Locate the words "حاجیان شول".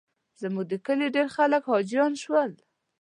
1.71-2.51